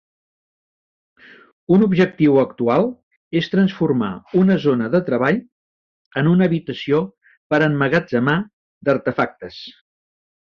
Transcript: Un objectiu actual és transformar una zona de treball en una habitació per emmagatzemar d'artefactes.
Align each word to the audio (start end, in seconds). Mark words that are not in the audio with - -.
Un 1.75 1.83
objectiu 1.87 2.39
actual 2.43 2.87
és 3.41 3.49
transformar 3.55 4.09
una 4.41 4.55
zona 4.65 4.87
de 4.95 5.01
treball 5.09 5.37
en 6.23 6.29
una 6.33 6.47
habitació 6.51 7.01
per 7.53 7.59
emmagatzemar 7.67 8.39
d'artefactes. 8.89 9.61